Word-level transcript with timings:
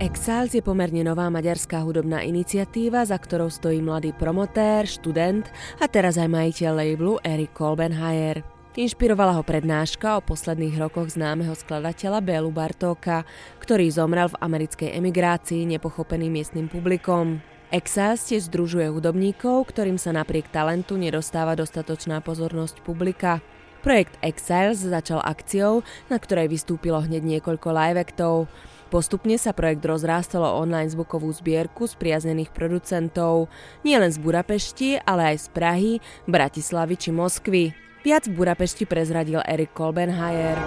Exiles 0.00 0.56
je 0.56 0.64
pomerne 0.64 1.04
nová 1.04 1.28
maďarská 1.28 1.84
hudobná 1.84 2.24
iniciatíva, 2.24 3.04
za 3.04 3.20
ktorou 3.20 3.52
stojí 3.52 3.84
mladý 3.84 4.16
promotér, 4.16 4.88
študent 4.88 5.44
a 5.76 5.84
teraz 5.92 6.16
aj 6.16 6.24
majiteľ 6.24 6.72
labelu 6.72 7.20
Eric 7.20 7.52
Kolbenhajer. 7.52 8.40
Inšpirovala 8.80 9.36
ho 9.36 9.44
prednáška 9.44 10.16
o 10.16 10.24
posledných 10.24 10.80
rokoch 10.80 11.12
známeho 11.12 11.52
skladateľa 11.52 12.24
Bélu 12.24 12.48
Bartóka, 12.48 13.28
ktorý 13.60 13.92
zomrel 13.92 14.32
v 14.32 14.40
americkej 14.40 14.96
emigrácii 14.96 15.68
nepochopený 15.76 16.32
miestnym 16.32 16.72
publikom. 16.72 17.44
Exiles 17.68 18.24
tiež 18.24 18.48
združuje 18.48 18.88
hudobníkov, 18.88 19.68
ktorým 19.68 20.00
sa 20.00 20.16
napriek 20.16 20.48
talentu 20.48 20.96
nedostáva 20.96 21.52
dostatočná 21.60 22.24
pozornosť 22.24 22.80
publika. 22.88 23.44
Projekt 23.84 24.16
Exiles 24.24 24.80
začal 24.80 25.20
akciou, 25.20 25.84
na 26.08 26.16
ktorej 26.16 26.48
vystúpilo 26.48 27.04
hneď 27.04 27.20
niekoľko 27.36 27.68
live 27.68 28.00
actov. 28.00 28.48
Postupne 28.90 29.38
sa 29.38 29.54
projekt 29.54 29.86
rozrástol 29.86 30.42
online 30.42 30.90
zvukovú 30.90 31.30
zbierku 31.30 31.86
z 31.86 31.94
priaznených 31.94 32.50
producentov, 32.50 33.46
nielen 33.86 34.10
z 34.10 34.18
Budapešti, 34.18 34.98
ale 35.06 35.30
aj 35.30 35.46
z 35.46 35.46
Prahy, 35.54 35.92
Bratislavy 36.26 36.98
či 36.98 37.14
Moskvy. 37.14 37.70
Viac 38.02 38.26
v 38.26 38.34
Budapešti 38.34 38.90
prezradil 38.90 39.38
Erik 39.46 39.70
Kolbenhajer. 39.70 40.58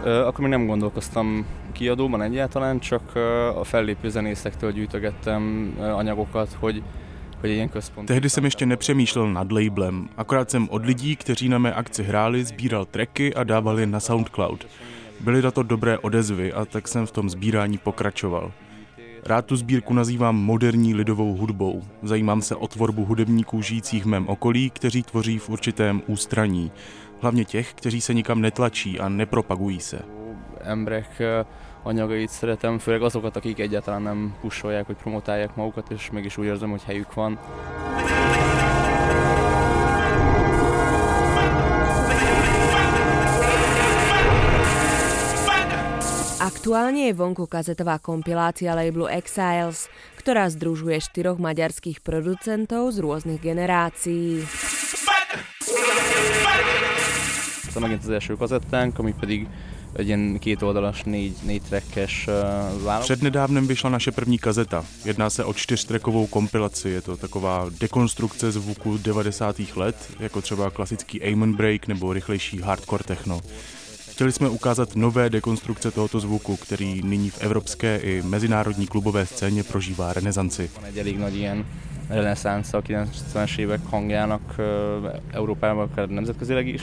Akkor 0.00 0.40
még 0.40 0.50
nem 0.50 0.64
gondolkoztam 0.64 1.44
kiadóban 1.76 2.22
egyáltalán, 2.22 2.80
csak 2.80 3.16
a 3.52 3.64
fellépő 3.64 4.08
zenészektől 4.08 4.72
gyűjtögettem 4.72 5.74
anyagokat, 5.76 6.56
hogy 6.60 6.82
Tehdy 8.04 8.30
jsem 8.30 8.44
ještě 8.44 8.66
nepřemýšlel 8.66 9.32
nad 9.32 9.52
labelem, 9.52 10.08
akorát 10.16 10.50
jsem 10.50 10.68
od 10.68 10.86
lidí, 10.86 11.16
kteří 11.16 11.48
na 11.48 11.58
mé 11.58 11.74
akci 11.74 12.02
hráli, 12.02 12.44
sbíral 12.44 12.84
tracky 12.84 13.34
a 13.34 13.44
dával 13.44 13.80
je 13.80 13.86
na 13.86 14.00
SoundCloud. 14.00 14.66
Byly 15.20 15.42
na 15.42 15.50
to 15.50 15.62
dobré 15.62 15.98
odezvy 15.98 16.52
a 16.52 16.64
tak 16.64 16.88
jsem 16.88 17.06
v 17.06 17.12
tom 17.12 17.30
sbírání 17.30 17.78
pokračoval. 17.78 18.52
Rád 19.26 19.46
tu 19.46 19.56
sbírku 19.56 19.94
nazývám 19.94 20.36
moderní 20.36 20.94
lidovou 20.94 21.36
hudbou. 21.36 21.82
Zajímám 22.02 22.42
se 22.42 22.56
o 22.56 22.68
tvorbu 22.68 23.04
hudebníků 23.04 23.62
žijících 23.62 24.04
v 24.04 24.08
mém 24.08 24.28
okolí, 24.28 24.70
kteří 24.70 25.02
tvoří 25.02 25.38
v 25.38 25.48
určitém 25.48 26.02
ústraní. 26.06 26.72
Hlavně 27.20 27.44
těch, 27.44 27.74
kteří 27.74 28.00
se 28.00 28.14
nikam 28.14 28.40
netlačí 28.40 29.00
a 29.00 29.08
nepropagují 29.08 29.80
se. 29.80 30.02
Emberek 30.60 31.06
anyagait 31.82 32.28
szeretem, 32.28 32.78
főleg 32.78 33.02
azokat, 33.02 33.36
akik 33.36 33.58
egyáltalán 33.58 34.02
nem 34.02 34.34
pusolják, 34.40 34.86
hogy 34.86 34.96
promotálják 34.96 35.54
magukat, 35.54 35.90
és 35.90 36.10
mégis 36.10 36.36
úgy 36.36 36.46
érzem, 36.46 36.70
hogy 36.70 36.82
helyük 36.82 37.14
van. 37.14 37.38
Aktuálne 46.40 46.98
je 46.98 47.14
vonku 47.14 47.48
kazetová 47.48 47.96
kompilácia 47.96 48.76
labelu 48.76 49.08
Exiles, 49.08 49.88
ktorá 50.20 50.52
združuje 50.52 51.00
štyroch 51.00 51.40
maďarských 51.40 52.04
producentov 52.04 52.92
z 52.92 53.00
rôznych 53.00 53.40
generácií. 53.40 54.44
Ez 57.70 57.76
megint 57.76 58.02
az 58.02 58.10
első 58.10 58.36
kazettánk, 58.36 58.98
ami 58.98 59.14
pedig 59.20 59.46
egy 59.92 60.06
ilyen 60.06 60.38
kétoldalas 60.38 61.02
négy, 61.02 61.36
négy 61.42 61.62
trackes 61.62 62.26
uh, 62.84 63.00
Přednedávnem 63.00 63.66
vyšla 63.66 63.90
naše 63.90 64.10
první 64.10 64.38
kazeta. 64.38 64.84
Jedná 65.04 65.30
se 65.30 65.44
o 65.44 65.54
čtyřtrekovou 65.54 66.26
kompilaci. 66.26 66.88
Je 66.88 67.00
to 67.00 67.16
taková 67.16 67.66
dekonstrukce 67.80 68.50
zvuku 68.50 68.98
90. 68.98 69.56
let, 69.76 69.96
jako 70.20 70.40
třeba 70.40 70.70
klasický 70.70 71.22
Amen 71.22 71.54
Break 71.54 71.86
nebo 71.86 72.12
rychlejší 72.12 72.60
hardcore 72.60 73.04
techno. 73.04 73.40
Chtěli 74.10 74.32
jsme 74.32 74.48
ukázat 74.48 74.96
nové 74.96 75.30
dekonstrukce 75.30 75.90
tohoto 75.90 76.20
zvuku, 76.20 76.56
který 76.56 77.02
nyní 77.02 77.30
v 77.30 77.40
evropské 77.40 77.96
i 77.96 78.22
mezinárodní 78.22 78.86
klubové 78.86 79.26
scéně 79.26 79.62
prožívá 79.64 80.12
renesanci. 80.12 80.70
Reneszánsz 82.10 82.74
a 82.74 82.80
90-es 82.80 83.58
évek 83.58 83.80
hangjának 83.90 84.60
Európában, 85.32 85.88
akár 85.92 86.08
nemzetközileg 86.08 86.66
is. 86.66 86.82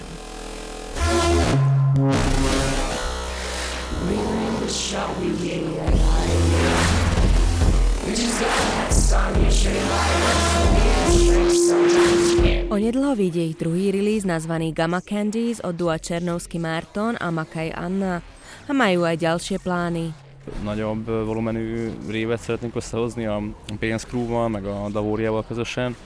Onedlho 12.70 13.18
vyjde 13.18 13.42
ich 13.50 13.58
druhý 13.58 13.90
release 13.90 14.30
nazvaný 14.30 14.78
Gamma 14.78 15.02
Candies 15.02 15.58
od 15.66 15.74
Dua 15.74 15.98
Černovský 15.98 16.62
Marton 16.62 17.18
a 17.18 17.34
Makaj 17.34 17.74
Anna 17.74 18.22
a 18.70 18.72
majú 18.78 19.02
aj 19.02 19.18
ďalšie 19.18 19.58
plány. 19.58 20.14
Nagyobb 20.62 21.10
volumenű 21.10 21.90
révet 22.10 22.40
szeretnénk 22.40 22.76
összehozni 22.78 23.26
a 23.26 23.42
Pain 23.80 23.98
Screw-val, 23.98 24.48
meg 24.54 24.66
a 24.66 24.90
Davóriával 24.94 25.46
közösen. 25.50 25.98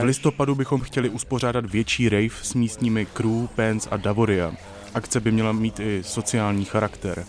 V 0.00 0.04
listopadu 0.04 0.54
bychom 0.54 0.80
chtěli 0.80 1.08
uspořádat 1.08 1.70
větší 1.70 2.08
rave 2.08 2.28
s 2.42 2.54
místními 2.54 3.06
Crew, 3.06 3.46
Pants 3.54 3.88
a 3.90 3.96
Davoria. 3.96 4.52
Akce 4.94 5.20
by 5.20 5.32
měla 5.32 5.52
mít 5.52 5.80
i 5.80 6.02
sociální 6.02 6.64
charakter. 6.64 7.24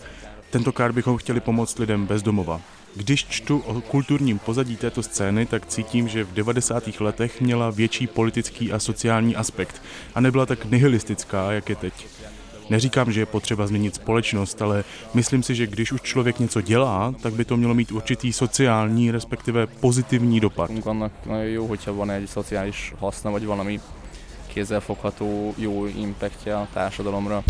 Tentokrát 0.50 0.92
bychom 0.92 1.18
chtěli 1.18 1.40
pomoct 1.40 1.80
lidem 1.80 2.06
bez 2.06 2.24
domova. 2.24 2.62
Když 2.96 3.26
čtu 3.26 3.58
o 3.58 3.82
kulturním 3.82 4.40
pozadí 4.40 4.76
této 4.76 5.04
scény, 5.04 5.46
tak 5.46 5.66
cítím, 5.66 6.08
že 6.08 6.24
v 6.24 6.34
90. 6.34 7.00
letech 7.00 7.42
měla 7.42 7.70
větší 7.70 8.08
politický 8.08 8.72
a 8.72 8.80
sociální 8.80 9.36
aspekt 9.36 9.82
a 10.16 10.22
nebyla 10.22 10.46
tak 10.46 10.66
nihilistická, 10.66 11.52
jak 11.52 11.70
je 11.70 11.76
teď. 11.76 12.08
Neříkám, 12.72 13.12
že 13.12 13.22
je 13.22 13.26
potřeba 13.26 13.68
změnit 13.68 13.96
společnost, 13.96 14.62
ale 14.62 14.84
myslím 15.14 15.44
si, 15.44 15.56
že 15.56 15.68
když 15.68 15.92
už 15.92 16.02
člověk 16.02 16.40
něco 16.40 16.62
dělá, 16.62 17.14
tak 17.22 17.34
by 17.34 17.46
to 17.46 17.58
mělo 17.58 17.74
mít 17.74 17.92
určitý 17.92 18.34
sociální, 18.34 19.12
respektive 19.12 19.68
pozitivní 19.68 20.40
dopad. 20.40 20.72
Jó, 21.42 21.70
kézzelfogható 24.54 25.54
jó 25.58 25.86
impactja 25.86 26.60
a 26.60 26.66
társadalomra. 26.74 27.44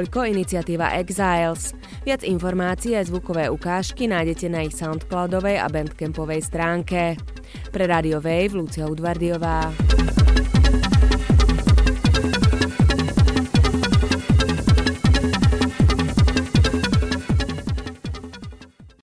Toľko 0.00 0.32
iniciatíva 0.32 0.96
Exiles. 0.96 1.76
Viac 2.08 2.24
informácií 2.24 2.96
a 2.96 3.04
zvukové 3.04 3.52
ukážky 3.52 4.08
nájdete 4.08 4.48
na 4.48 4.64
ich 4.64 4.72
Soundcloudovej 4.72 5.60
a 5.60 5.68
Bandcampovej 5.68 6.40
stránke. 6.40 7.20
Pre 7.68 7.84
Radio 7.84 8.16
Wave 8.16 8.56
Lucia 8.56 8.88
Udvardiová. 8.88 9.68